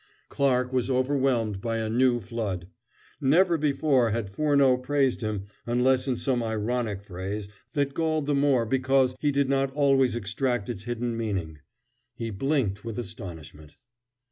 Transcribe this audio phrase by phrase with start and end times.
[0.29, 2.67] Clarke was overwhelmed by a new flood.
[3.21, 8.65] Never before had Furneaux praised him, unless in some ironic phrase that galled the more
[8.65, 11.59] because he did not always extract its hidden meaning.
[12.15, 13.77] He blinked with astonishment.